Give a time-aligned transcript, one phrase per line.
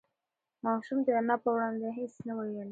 [0.65, 2.69] ماشوم د انا په وړاندې هېڅ نه ویل.